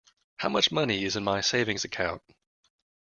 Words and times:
How 0.37 0.49
much 0.49 0.71
money 0.71 1.03
is 1.05 1.15
in 1.15 1.23
my 1.23 1.41
savings 1.41 1.83
account? 1.85 2.23